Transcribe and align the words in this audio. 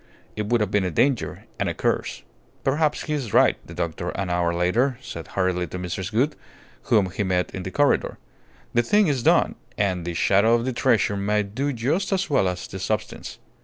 It 0.35 0.47
would 0.47 0.61
have 0.61 0.71
been 0.71 0.83
a 0.83 0.89
danger 0.89 1.43
and 1.59 1.69
a 1.69 1.75
curse." 1.75 2.23
"Perhaps 2.63 3.03
he 3.03 3.13
is 3.13 3.33
right," 3.35 3.57
the 3.67 3.75
doctor, 3.75 4.09
an 4.09 4.31
hour 4.31 4.51
later, 4.51 4.97
said 4.99 5.27
hurriedly 5.27 5.67
to 5.67 5.77
Mrs. 5.77 6.11
Gould, 6.11 6.35
whom 6.85 7.11
he 7.11 7.21
met 7.21 7.53
in 7.53 7.61
the 7.61 7.69
corridor. 7.69 8.17
"The 8.73 8.81
thing 8.81 9.05
is 9.05 9.21
done, 9.21 9.53
and 9.77 10.03
the 10.03 10.15
shadow 10.15 10.55
of 10.55 10.65
the 10.65 10.73
treasure 10.73 11.15
may 11.15 11.43
do 11.43 11.71
just 11.71 12.11
as 12.11 12.31
well 12.31 12.47
as 12.47 12.65
the 12.65 12.79
substance. 12.79 13.37